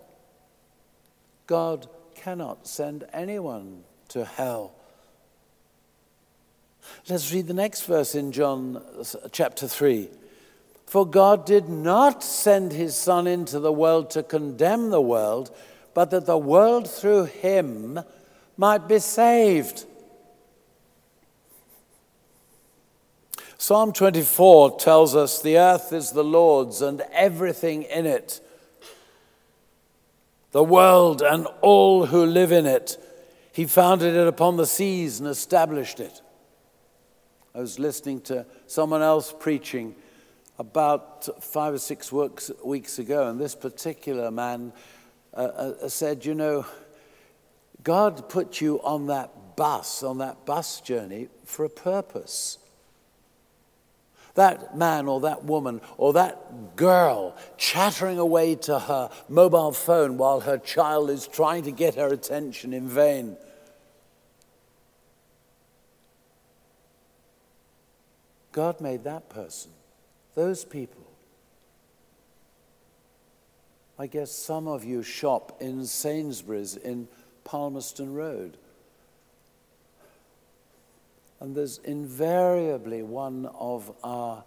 God 1.47 1.89
cannot 2.15 2.67
send 2.67 3.05
anyone 3.11 3.85
to 4.09 4.27
hell. 4.27 4.75
Let's 7.09 7.33
read 7.33 7.47
the 7.47 7.55
next 7.55 7.87
verse 7.87 8.15
in 8.15 8.31
John 8.31 8.83
chapter 9.33 9.67
3. 9.67 10.11
For 10.85 11.07
God 11.07 11.47
did 11.47 11.71
not 11.71 12.23
send 12.23 12.71
his 12.73 12.95
Son 12.95 13.27
into 13.27 13.59
the 13.59 13.73
world 13.73 14.11
to 14.11 14.23
condemn 14.23 14.91
the 14.91 15.01
world, 15.01 15.51
but 15.95 16.11
that 16.11 16.27
the 16.27 16.37
world 16.37 16.91
through 16.91 17.25
him 17.25 18.01
might 18.59 18.87
be 18.87 18.99
saved. 18.99 19.87
Psalm 23.61 23.93
24 23.93 24.79
tells 24.79 25.15
us 25.15 25.43
the 25.43 25.59
earth 25.59 25.93
is 25.93 26.13
the 26.13 26.25
Lord's 26.25 26.81
and 26.81 27.03
everything 27.13 27.83
in 27.83 28.07
it, 28.07 28.41
the 30.53 30.65
world 30.65 31.21
and 31.21 31.47
all 31.61 32.07
who 32.07 32.25
live 32.25 32.53
in 32.53 32.65
it. 32.65 32.97
He 33.53 33.67
founded 33.67 34.17
it 34.17 34.27
upon 34.27 34.57
the 34.57 34.65
seas 34.65 35.21
and 35.21 35.29
established 35.29 36.01
it. 36.01 36.23
I 37.55 37.59
was 37.59 37.79
listening 37.79 38.23
to 38.23 38.47
someone 38.67 39.03
else 39.03 39.35
preaching 39.39 39.95
about 40.59 41.45
five 41.45 41.75
or 41.75 41.79
six 41.79 42.11
weeks, 42.11 42.99
ago, 42.99 43.29
and 43.29 43.39
this 43.39 43.55
particular 43.55 44.31
man 44.31 44.73
uh, 45.35 45.37
uh, 45.37 45.89
said, 45.91 46.25
You 46.25 46.35
know, 46.35 46.65
God 47.85 48.27
put 48.31 48.63
you 48.63 48.81
on 48.83 49.09
that 49.09 49.55
bus, 49.55 50.03
on 50.03 50.17
that 50.17 50.47
bus 50.47 50.81
journey 50.81 51.29
for 51.45 51.67
a 51.67 51.71
purpose. 51.71 52.57
That 54.35 54.77
man 54.77 55.09
or 55.09 55.21
that 55.21 55.45
woman 55.45 55.81
or 55.97 56.13
that 56.13 56.77
girl 56.77 57.37
chattering 57.57 58.19
away 58.19 58.55
to 58.57 58.79
her 58.79 59.11
mobile 59.29 59.73
phone 59.73 60.19
while 60.19 60.41
her 60.41 60.59
child 60.59 61.11
is 61.11 61.27
trying 61.27 61.65
to 61.65 61.73
get 61.73 61.97
her 61.97 62.09
attention 62.09 62.73
in 62.73 62.89
vain. 62.89 63.37
God 68.53 68.81
made 68.81 69.05
that 69.05 69.29
person, 69.29 69.71
those 70.35 70.65
people. 70.65 71.07
I 73.99 74.07
guess 74.07 74.33
some 74.33 74.67
of 74.67 74.83
you 74.83 75.03
shop 75.03 75.59
in 75.61 75.85
Sainsbury's 75.85 76.77
in 76.77 77.07
Palmerston 77.45 78.15
Road. 78.15 78.57
And 81.41 81.57
there's 81.57 81.79
invariably 81.79 83.03
one 83.03 83.47
of 83.59 83.91
our 84.05 84.45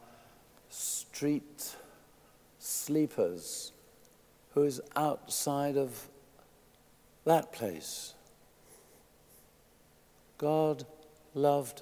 street 0.70 1.76
sleepers 2.60 3.72
who 4.54 4.64
is 4.64 4.80
outside 4.96 5.76
of 5.76 6.08
that 7.26 7.52
place. 7.52 8.14
God 10.38 10.86
loved 11.34 11.82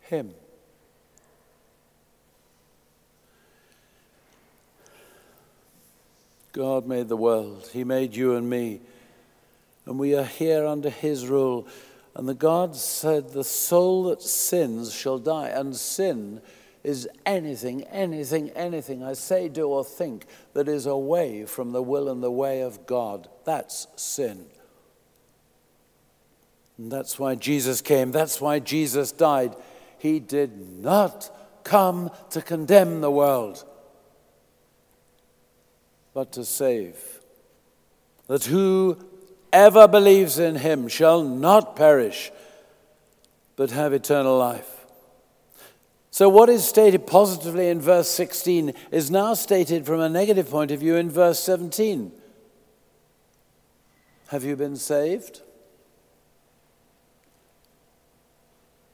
him. 0.00 0.34
God 6.52 6.86
made 6.86 7.08
the 7.08 7.16
world. 7.16 7.68
He 7.72 7.84
made 7.84 8.16
you 8.16 8.34
and 8.34 8.50
me. 8.50 8.80
And 9.86 9.98
we 9.98 10.16
are 10.16 10.24
here 10.24 10.66
under 10.66 10.90
His 10.90 11.28
rule. 11.28 11.68
And 12.14 12.28
the 12.28 12.34
God 12.34 12.76
said, 12.76 13.30
The 13.30 13.44
soul 13.44 14.04
that 14.04 14.22
sins 14.22 14.92
shall 14.92 15.18
die. 15.18 15.48
And 15.48 15.76
sin 15.76 16.40
is 16.82 17.08
anything, 17.26 17.84
anything, 17.84 18.50
anything 18.50 19.02
I 19.02 19.12
say, 19.12 19.48
do, 19.48 19.68
or 19.68 19.84
think 19.84 20.26
that 20.54 20.68
is 20.68 20.86
away 20.86 21.44
from 21.44 21.72
the 21.72 21.82
will 21.82 22.08
and 22.08 22.22
the 22.22 22.30
way 22.30 22.62
of 22.62 22.86
God. 22.86 23.28
That's 23.44 23.86
sin. 23.96 24.46
And 26.78 26.90
that's 26.90 27.18
why 27.18 27.34
Jesus 27.34 27.82
came. 27.82 28.10
That's 28.10 28.40
why 28.40 28.58
Jesus 28.58 29.12
died. 29.12 29.54
He 29.98 30.18
did 30.18 30.58
not 30.58 31.30
come 31.62 32.10
to 32.30 32.40
condemn 32.40 33.02
the 33.02 33.10
world, 33.10 33.64
but 36.14 36.32
to 36.32 36.44
save. 36.44 37.20
That 38.28 38.44
whoever 39.52 39.88
believes 39.88 40.38
in 40.38 40.56
him 40.56 40.88
shall 40.88 41.22
not 41.22 41.76
perish, 41.76 42.30
but 43.56 43.70
have 43.70 43.92
eternal 43.92 44.38
life. 44.38 44.86
So, 46.10 46.28
what 46.28 46.48
is 46.48 46.66
stated 46.66 47.06
positively 47.06 47.68
in 47.68 47.80
verse 47.80 48.08
16 48.08 48.72
is 48.90 49.10
now 49.10 49.34
stated 49.34 49.86
from 49.86 50.00
a 50.00 50.08
negative 50.08 50.50
point 50.50 50.70
of 50.70 50.80
view 50.80 50.96
in 50.96 51.08
verse 51.08 51.38
17. 51.40 52.12
Have 54.28 54.44
you 54.44 54.56
been 54.56 54.76
saved? 54.76 55.42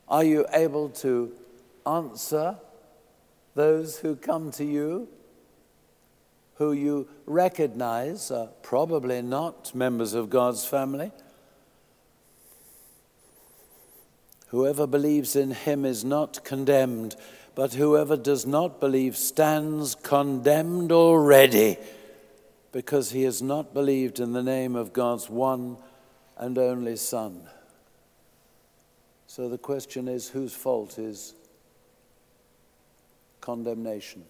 Are 0.09 0.25
you 0.25 0.47
able 0.53 0.91
to 0.91 1.33
answer 1.87 2.57
those 3.55 3.99
who 3.99 4.17
come 4.17 4.51
to 4.53 4.65
you, 4.65 5.09
who 6.57 6.73
you 6.73 7.09
recognize 7.27 8.31
are 8.31 8.49
probably 8.63 9.23
not 9.23 9.75
members 9.75 10.15
of 10.15 10.31
God's 10.31 10.65
family? 10.65 11.13
Whoever 14.49 14.87
believes 14.87 15.37
in 15.37 15.51
him 15.51 15.85
is 15.85 16.05
not 16.05 16.45
condemned, 16.45 17.17
but 17.55 17.75
whoever 17.75 18.17
does 18.17 18.47
not 18.47 18.81
believe 18.81 19.17
stands 19.17 19.95
condemned 19.95 20.93
already, 20.93 21.77
because 22.73 23.11
he 23.11 23.25
has 23.25 23.43
not 23.43 23.75
believed 23.75 24.21
in 24.21 24.33
the 24.33 24.43
name 24.43 24.77
of 24.77 24.93
God's 24.93 25.29
one 25.29 25.77
and 26.39 26.57
only 26.57 26.97
Son. 26.97 27.49
So 29.27 29.49
the 29.49 29.59
question 29.59 30.09
is 30.09 30.29
whose 30.29 30.55
fault 30.55 30.99
is 30.99 31.35
condemnation? 33.41 34.25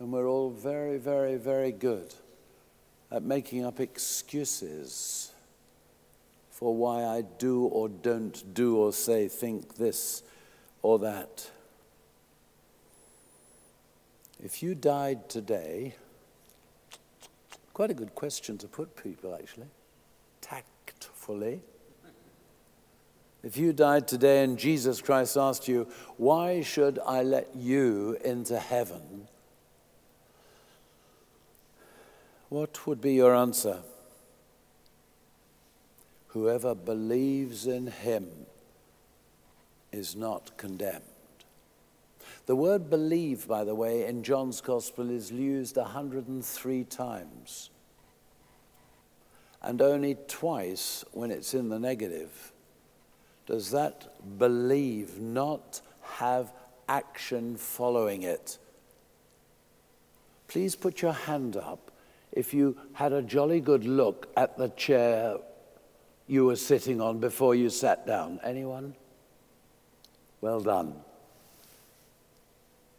And 0.00 0.12
we're 0.12 0.28
all 0.28 0.50
very, 0.50 0.98
very, 0.98 1.36
very 1.36 1.72
good 1.72 2.14
at 3.10 3.22
making 3.22 3.64
up 3.64 3.80
excuses 3.80 5.32
for 6.50 6.74
why 6.74 7.04
I 7.04 7.22
do 7.38 7.64
or 7.64 7.88
don't 7.88 8.54
do 8.54 8.76
or 8.76 8.92
say, 8.92 9.28
think 9.28 9.76
this 9.76 10.22
or 10.82 10.98
that. 11.00 11.50
If 14.42 14.62
you 14.62 14.74
died 14.74 15.28
today, 15.28 15.94
quite 17.74 17.90
a 17.90 17.94
good 17.94 18.14
question 18.14 18.56
to 18.58 18.68
put 18.68 18.96
people 18.96 19.34
actually, 19.34 19.66
tactfully. 20.40 21.60
If 23.42 23.56
you 23.56 23.72
died 23.72 24.06
today 24.08 24.44
and 24.44 24.58
Jesus 24.58 25.00
Christ 25.00 25.36
asked 25.36 25.68
you, 25.68 25.88
Why 26.16 26.60
should 26.60 26.98
I 27.06 27.22
let 27.22 27.54
you 27.54 28.16
into 28.24 28.58
heaven? 28.58 29.28
What 32.48 32.86
would 32.86 33.00
be 33.00 33.14
your 33.14 33.34
answer? 33.34 33.78
Whoever 36.28 36.74
believes 36.74 37.66
in 37.66 37.88
him 37.88 38.28
is 39.92 40.16
not 40.16 40.56
condemned. 40.56 41.02
The 42.46 42.56
word 42.56 42.88
believe, 42.88 43.46
by 43.46 43.64
the 43.64 43.74
way, 43.74 44.06
in 44.06 44.22
John's 44.22 44.60
Gospel 44.60 45.10
is 45.10 45.30
used 45.30 45.76
103 45.76 46.84
times, 46.84 47.70
and 49.62 49.82
only 49.82 50.16
twice 50.28 51.04
when 51.12 51.30
it's 51.30 51.52
in 51.52 51.68
the 51.68 51.78
negative 51.78 52.52
does 53.48 53.70
that 53.70 54.38
believe 54.38 55.18
not 55.18 55.80
have 56.02 56.52
action 56.86 57.56
following 57.56 58.22
it? 58.22 58.58
Please 60.48 60.76
put 60.76 61.00
your 61.00 61.14
hand 61.14 61.56
up 61.56 61.87
if 62.32 62.54
you 62.54 62.76
had 62.92 63.12
a 63.12 63.22
jolly 63.22 63.60
good 63.60 63.84
look 63.84 64.28
at 64.36 64.56
the 64.56 64.68
chair 64.68 65.38
you 66.28 66.44
were 66.44 66.56
sitting 66.56 67.00
on 67.00 67.18
before 67.18 67.54
you 67.54 67.70
sat 67.70 68.06
down. 68.06 68.38
Anyone? 68.44 68.94
Well 70.40 70.60
done. 70.60 70.94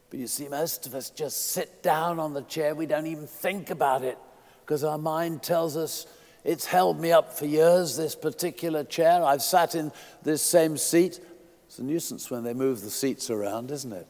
But 0.10 0.20
you 0.20 0.28
see, 0.28 0.48
most 0.50 0.88
of 0.88 0.96
us 0.96 1.12
just 1.12 1.52
sit 1.52 1.84
down 1.84 2.20
on 2.20 2.34
the 2.34 2.42
chair. 2.42 2.74
We 2.74 2.88
don't 2.88 3.06
even 3.06 3.28
think 3.28 3.70
about 3.70 4.04
it 4.04 4.18
because 4.66 4.84
our 4.84 4.98
mind 4.98 5.44
tells 5.44 5.78
us 5.78 6.08
it's 6.44 6.66
held 6.66 7.00
me 7.00 7.12
up 7.12 7.32
for 7.32 7.46
years, 7.46 7.96
this 7.96 8.16
particular 8.16 8.84
chair. 8.84 9.24
I've 9.24 9.44
sat 9.44 9.76
in 9.76 9.92
this 10.24 10.42
same 10.42 10.78
seat. 10.78 11.20
It's 11.68 11.78
a 11.78 11.84
nuisance 11.84 12.32
when 12.32 12.44
they 12.44 12.56
move 12.56 12.82
the 12.82 12.90
seats 12.90 13.30
around, 13.30 13.70
isn't 13.70 13.94
it? 13.94 14.08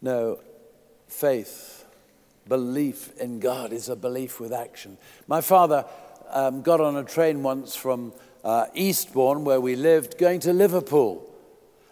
No, 0.00 0.40
faith, 1.12 1.84
belief 2.48 3.16
in 3.18 3.38
God 3.38 3.72
is 3.72 3.88
a 3.88 3.96
belief 3.96 4.40
with 4.40 4.52
action. 4.52 4.98
My 5.28 5.40
father 5.40 5.84
um, 6.30 6.62
got 6.62 6.80
on 6.80 6.96
a 6.96 7.04
train 7.04 7.42
once 7.42 7.76
from 7.76 8.12
uh, 8.44 8.66
Eastbourne, 8.74 9.44
where 9.44 9.60
we 9.60 9.76
lived, 9.76 10.18
going 10.18 10.40
to 10.40 10.52
Liverpool. 10.52 11.28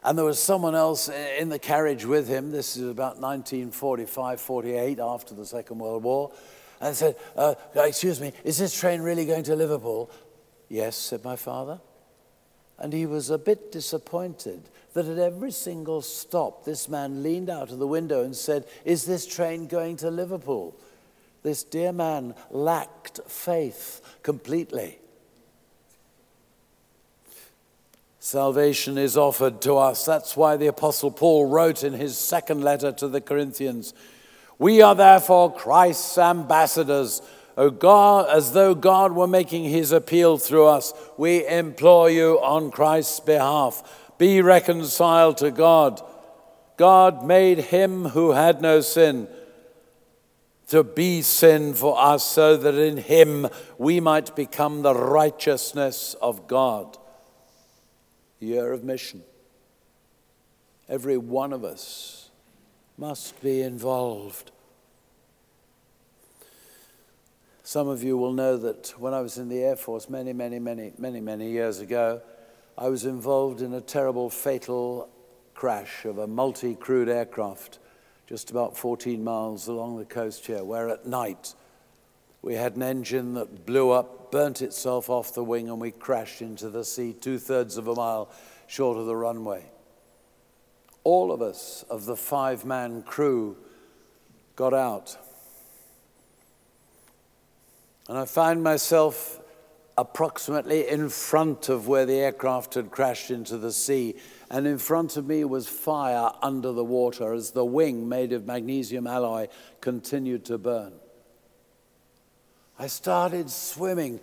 And 0.03 0.17
there 0.17 0.25
was 0.25 0.43
someone 0.43 0.75
else 0.75 1.09
in 1.39 1.51
the 1.51 1.59
carriage 1.59 2.05
with 2.05 2.27
him. 2.27 2.51
This 2.51 2.77
is 2.77 2.89
about 2.89 3.21
1945 3.21 4.41
48, 4.41 4.99
after 4.99 5.35
the 5.35 5.45
Second 5.45 5.79
World 5.79 6.03
War 6.03 6.33
and 6.81 6.97
said, 6.97 7.17
uh, 7.37 7.55
Excuse 7.77 8.21
me, 8.21 8.33
is 8.45 8.59
this 8.59 8.79
train 8.79 9.03
really 9.03 9.27
going 9.27 9.45
to 9.45 9.55
Liverpool? 9.55 10.11
Yes, 10.69 10.97
said 10.97 11.23
my 11.25 11.37
father. 11.37 11.81
And 12.79 12.93
he 12.93 13.05
was 13.07 13.29
a 13.31 13.39
bit 13.39 13.71
disappointed 13.71 14.63
that 14.95 15.07
at 15.07 15.19
every 15.19 15.51
single 15.51 16.03
stop, 16.03 16.65
this 16.65 16.89
man 16.89 17.23
leaned 17.23 17.49
out 17.51 17.71
of 17.71 17.79
the 17.79 17.87
window 17.87 18.23
and 18.23 18.35
said, 18.35 18.67
Is 18.85 19.05
this 19.05 19.27
train 19.27 19.67
going 19.67 19.97
to 19.99 20.11
Liverpool? 20.11 20.77
This 21.43 21.63
dear 21.63 21.93
man 21.93 22.35
lacked 22.51 23.21
faith 23.27 24.01
completely. 24.23 24.99
Salvation 28.19 28.99
is 28.99 29.17
offered 29.17 29.63
to 29.63 29.77
us. 29.77 30.05
That's 30.05 30.37
why 30.37 30.57
the 30.57 30.67
Apostle 30.67 31.11
Paul 31.11 31.47
wrote 31.47 31.83
in 31.83 31.95
his 31.95 32.19
second 32.19 32.63
letter 32.63 32.93
to 32.93 33.09
the 33.09 33.21
Corinthians 33.21 33.95
we 34.61 34.83
are 34.83 34.95
therefore 34.95 35.55
Christ's 35.55 36.19
ambassadors. 36.19 37.23
O 37.57 37.71
God, 37.71 38.29
as 38.29 38.53
though 38.53 38.75
God 38.75 39.13
were 39.13 39.27
making 39.27 39.65
his 39.65 39.91
appeal 39.91 40.37
through 40.37 40.67
us, 40.67 40.93
we 41.17 41.47
implore 41.47 42.11
you 42.11 42.39
on 42.43 42.71
Christ's 42.71 43.21
behalf 43.21 44.10
be 44.21 44.43
reconciled 44.43 45.39
to 45.39 45.51
God. 45.51 46.03
God 46.77 47.25
made 47.25 47.57
him 47.57 48.05
who 48.05 48.33
had 48.33 48.61
no 48.61 48.83
sin 48.83 49.27
to 50.69 50.85
be 50.85 51.23
sin 51.23 51.73
for 51.73 51.99
us 51.99 52.23
so 52.23 52.55
that 52.55 52.75
in 52.75 52.99
him 52.99 53.49
we 53.79 53.99
might 53.99 54.37
become 54.37 54.83
the 54.83 54.95
righteousness 54.95 56.15
of 56.21 56.47
God. 56.47 56.99
Year 58.41 58.75
of 58.75 58.85
mission. 58.85 59.23
Every 60.87 61.17
one 61.17 61.55
of 61.55 61.65
us 61.65 62.29
must 62.99 63.41
be 63.43 63.63
involved. 63.63 64.51
Some 67.63 67.89
of 67.89 68.03
you 68.03 68.19
will 68.19 68.35
know 68.35 68.59
that 68.59 68.93
when 68.99 69.15
I 69.15 69.23
was 69.23 69.39
in 69.39 69.49
the 69.49 69.63
Air 69.63 69.77
Force 69.77 70.11
many, 70.11 70.35
many, 70.35 70.59
many, 70.59 70.93
many, 70.99 71.21
many 71.23 71.51
years 71.51 71.81
ago, 71.81 72.21
I 72.81 72.89
was 72.89 73.05
involved 73.05 73.61
in 73.61 73.75
a 73.75 73.81
terrible, 73.83 74.31
fatal 74.31 75.11
crash 75.53 76.07
of 76.07 76.17
a 76.17 76.27
multi 76.27 76.75
crewed 76.75 77.11
aircraft 77.11 77.79
just 78.27 78.51
about 78.51 78.75
14 78.75 79.23
miles 79.23 79.69
along 79.69 79.99
the 79.99 80.07
coast 80.07 80.47
here, 80.47 80.65
where 80.65 80.89
at 80.89 81.05
night 81.05 81.55
we 82.41 82.55
had 82.55 82.77
an 82.77 82.83
engine 82.83 83.35
that 83.35 83.67
blew 83.67 83.91
up, 83.91 84.33
burnt 84.33 84.63
itself 84.63 85.11
off 85.11 85.35
the 85.35 85.45
wing, 85.45 85.69
and 85.69 85.79
we 85.79 85.91
crashed 85.91 86.41
into 86.41 86.71
the 86.71 86.83
sea 86.83 87.13
two 87.13 87.39
thirds 87.39 87.77
of 87.77 87.87
a 87.87 87.95
mile 87.95 88.31
short 88.67 88.97
of 88.97 89.05
the 89.05 89.17
runway. 89.17 89.67
All 91.05 91.33
of 91.33 91.43
us, 91.43 91.85
of 91.91 92.07
the 92.07 92.17
five 92.17 92.65
man 92.65 93.03
crew, 93.03 93.59
got 94.57 94.73
out. 94.73 95.19
And 98.09 98.17
I 98.17 98.25
found 98.25 98.63
myself 98.63 99.40
approximately 100.01 100.89
in 100.89 101.11
front 101.11 101.69
of 101.69 101.87
where 101.87 102.07
the 102.07 102.15
aircraft 102.15 102.73
had 102.73 102.91
crashed 102.91 103.31
into 103.31 103.59
the 103.59 103.71
sea. 103.71 104.17
And 104.51 104.67
in 104.67 104.79
front 104.79 105.19
of 105.19 105.27
me 105.27 105.45
was 105.45 105.69
fire 105.69 106.33
under 106.41 106.73
the 106.73 106.85
water 106.85 107.35
as 107.35 107.51
the 107.51 107.67
wing, 107.67 108.09
made 108.09 108.33
of 108.33 108.47
magnesium 108.47 109.07
alloy, 109.07 109.49
continued 109.83 110.47
to 110.47 110.57
burn. 110.57 110.95
I 112.79 112.87
started 112.87 113.51
swimming 113.51 114.21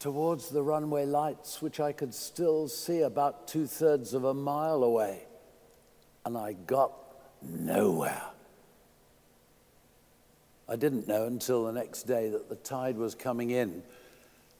towards 0.00 0.48
the 0.48 0.64
runway 0.64 1.06
lights, 1.06 1.62
which 1.62 1.78
I 1.78 1.92
could 1.92 2.12
still 2.12 2.66
see 2.66 3.02
about 3.02 3.46
two 3.46 3.68
thirds 3.68 4.14
of 4.14 4.24
a 4.24 4.34
mile 4.34 4.82
away. 4.82 5.22
And 6.24 6.36
I 6.36 6.54
got 6.54 6.92
nowhere. 7.40 8.22
I 10.68 10.74
didn't 10.74 11.06
know 11.06 11.26
until 11.26 11.66
the 11.66 11.72
next 11.72 12.02
day 12.02 12.30
that 12.30 12.48
the 12.48 12.56
tide 12.56 12.96
was 12.96 13.14
coming 13.14 13.50
in 13.50 13.84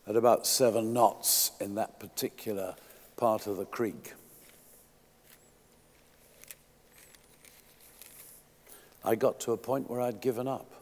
at 0.08 0.16
about 0.16 0.46
seven 0.46 0.94
knots 0.94 1.52
in 1.60 1.74
that 1.74 2.00
particular 2.00 2.74
part 3.16 3.46
of 3.46 3.58
the 3.58 3.66
creek. 3.66 4.14
I 9.04 9.14
got 9.14 9.38
to 9.40 9.52
a 9.52 9.56
point 9.58 9.90
where 9.90 10.00
I'd 10.00 10.22
given 10.22 10.48
up. 10.48 10.72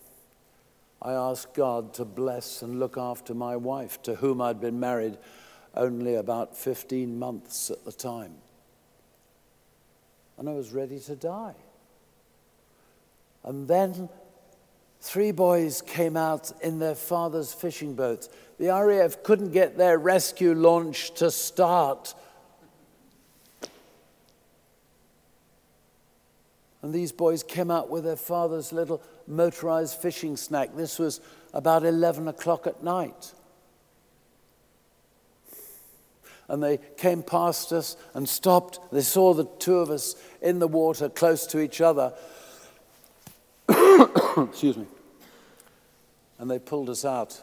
I 1.03 1.13
asked 1.13 1.55
God 1.55 1.93
to 1.95 2.05
bless 2.05 2.63
and 2.63 2.79
look 2.79 2.97
after 2.97 3.35
my 3.35 3.57
wife, 3.57 4.01
to 4.03 4.15
whom 4.15 4.41
I'd 4.41 4.61
been 4.61 4.79
married 4.79 5.19
only 5.75 6.15
about 6.15 6.57
15 6.57 7.19
months 7.19 7.71
at 7.71 7.85
the 7.85 7.93
time. 7.93 8.35
And 10.39 10.49
I 10.49 10.53
was 10.53 10.73
ready 10.73 11.01
to 11.01 11.17
die. 11.17 11.55
And 13.45 13.67
then 13.69 14.09
three 15.07 15.31
boys 15.31 15.83
came 15.83 16.17
out 16.17 16.51
in 16.63 16.81
their 16.81 16.97
father's 16.97 17.53
fishing 17.53 17.95
boat. 17.95 18.29
The 18.59 18.67
RAF 18.67 19.23
couldn't 19.23 19.53
get 19.53 19.79
their 19.79 19.99
rescue 19.99 20.53
launch 20.53 21.15
to 21.15 21.31
start. 21.31 22.13
And 26.83 26.93
these 26.93 27.13
boys 27.13 27.45
came 27.45 27.71
out 27.71 27.89
with 27.89 28.03
their 28.03 28.17
father's 28.17 28.73
little 28.73 29.01
motorized 29.29 29.97
fishing 29.97 30.37
smack. 30.37 30.75
This 30.75 30.99
was 30.99 31.21
about 31.55 31.85
11 31.85 32.27
o'clock 32.27 32.67
at 32.67 32.83
night. 32.83 33.33
And 36.49 36.61
they 36.61 36.81
came 36.97 37.23
past 37.23 37.73
us 37.73 37.97
and 38.15 38.29
stopped. 38.29 38.81
They 38.91 39.03
saw 39.03 39.35
the 39.35 39.47
two 39.61 39.77
of 39.77 39.89
us 39.89 40.17
in 40.43 40.59
the 40.59 40.69
water 40.69 41.09
close 41.09 41.47
to 41.49 41.61
each 41.61 41.81
other. 41.81 42.13
Excuse 43.69 44.77
me. 44.77 44.87
And 46.39 46.51
they 46.51 46.59
pulled 46.59 46.91
us 46.91 47.05
out. 47.05 47.41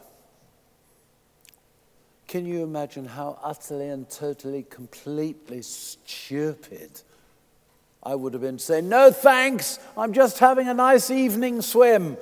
Can 2.27 2.45
you 2.45 2.63
imagine 2.63 3.05
how 3.05 3.37
utterly 3.43 3.89
and 3.89 4.09
totally, 4.09 4.63
completely 4.63 5.61
stupid 5.61 7.01
I 8.05 8.15
would 8.15 8.33
have 8.33 8.41
been 8.41 8.59
saying, 8.59 8.89
No 8.89 9.11
thanks, 9.11 9.79
I'm 9.97 10.13
just 10.13 10.39
having 10.39 10.67
a 10.67 10.73
nice 10.73 11.09
evening 11.09 11.61
swim. 11.61 12.17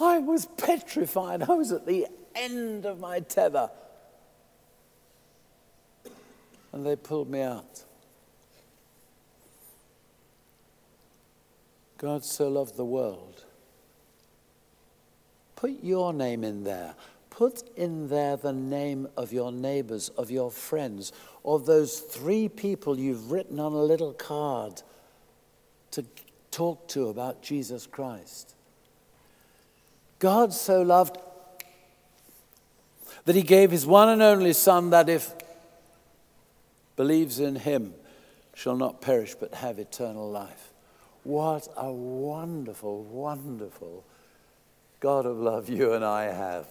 I 0.00 0.18
was 0.18 0.46
petrified. 0.46 1.42
I 1.42 1.52
was 1.52 1.72
at 1.72 1.86
the 1.86 2.06
end 2.34 2.86
of 2.86 3.00
my 3.00 3.20
tether. 3.20 3.70
And 6.72 6.86
they 6.86 6.96
pulled 6.96 7.28
me 7.28 7.42
out. 7.42 7.84
God 11.98 12.24
so 12.24 12.48
loved 12.48 12.76
the 12.76 12.84
world. 12.84 13.44
Put 15.60 15.84
your 15.84 16.14
name 16.14 16.42
in 16.42 16.64
there. 16.64 16.94
Put 17.28 17.68
in 17.76 18.08
there 18.08 18.38
the 18.38 18.52
name 18.52 19.06
of 19.14 19.30
your 19.30 19.52
neighbors, 19.52 20.08
of 20.16 20.30
your 20.30 20.50
friends, 20.50 21.12
of 21.44 21.66
those 21.66 22.00
three 22.00 22.48
people 22.48 22.98
you've 22.98 23.30
written 23.30 23.60
on 23.60 23.74
a 23.74 23.82
little 23.82 24.14
card 24.14 24.80
to 25.90 26.06
talk 26.50 26.88
to 26.88 27.08
about 27.08 27.42
Jesus 27.42 27.86
Christ. 27.86 28.54
God 30.18 30.54
so 30.54 30.80
loved 30.80 31.18
that 33.26 33.36
he 33.36 33.42
gave 33.42 33.70
his 33.70 33.84
one 33.84 34.08
and 34.08 34.22
only 34.22 34.54
Son 34.54 34.88
that 34.90 35.10
if 35.10 35.34
believes 36.96 37.38
in 37.38 37.56
him 37.56 37.92
shall 38.54 38.76
not 38.76 39.02
perish 39.02 39.34
but 39.34 39.52
have 39.52 39.78
eternal 39.78 40.30
life. 40.30 40.72
What 41.22 41.68
a 41.76 41.92
wonderful, 41.92 43.02
wonderful 43.02 44.04
God 45.00 45.24
of 45.24 45.38
love 45.38 45.70
you 45.70 45.94
and 45.94 46.04
I 46.04 46.24
have. 46.24 46.66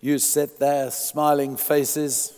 You 0.00 0.18
sit 0.18 0.58
there, 0.58 0.90
smiling 0.90 1.56
faces, 1.56 2.32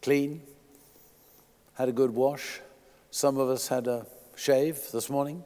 clean, 0.00 0.40
had 1.74 1.88
a 1.88 1.92
good 1.92 2.14
wash. 2.14 2.60
Some 3.10 3.36
of 3.36 3.50
us 3.50 3.68
had 3.68 3.86
a 3.86 4.06
shave 4.34 4.80
this 4.92 5.10
morning. 5.10 5.44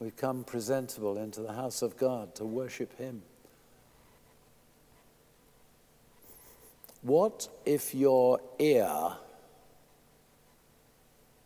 We've 0.00 0.16
come 0.16 0.44
presentable 0.44 1.18
into 1.18 1.40
the 1.40 1.52
house 1.52 1.82
of 1.82 1.96
God 1.96 2.34
to 2.36 2.44
worship 2.44 2.96
Him. 2.96 3.22
What 7.08 7.48
if 7.64 7.94
your 7.94 8.38
ear 8.58 9.12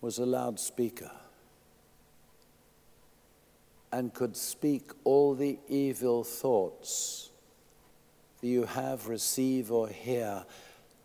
was 0.01 0.19
a 0.19 0.27
loudspeaker 0.27 1.13
and 3.93 4.13
could 4.13 4.37
speak 4.37 4.91
all 5.05 5.37
the 5.37 5.61
evil 5.69 6.25
thoughts 6.25 7.31
that 8.41 8.49
you 8.49 8.65
have, 8.65 9.07
receive, 9.07 9.71
or 9.71 9.87
hear 9.87 10.45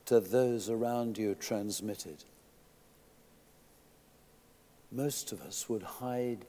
to 0.08 0.20
those 0.20 0.72
around 0.72 1.20
you 1.20 1.36
transmitted? 1.36 2.24
Most 4.92 5.32
of 5.32 5.44
us 5.44 5.70
would 5.70 5.84
hide 5.84 6.46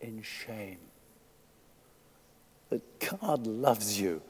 in 0.00 0.22
shame. 0.22 0.78
But 2.70 2.82
God 3.00 3.48
loves 3.48 4.00
you 4.00 4.22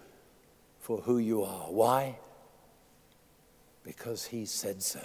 for 0.81 1.03
who 1.03 1.19
you 1.19 1.43
are. 1.43 1.67
Why? 1.71 2.17
Because 3.85 4.27
he 4.27 4.45
said 4.45 4.83
so. 4.83 5.01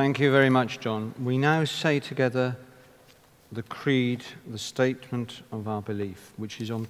Thank 0.00 0.18
you 0.18 0.32
very 0.32 0.48
much, 0.48 0.80
John. 0.80 1.14
We 1.22 1.36
now 1.36 1.64
say 1.64 2.00
together 2.00 2.56
the 3.52 3.62
creed, 3.62 4.24
the 4.46 4.56
statement 4.56 5.42
of 5.52 5.68
our 5.68 5.82
belief, 5.82 6.32
which 6.38 6.58
is 6.62 6.70
on 6.70 6.78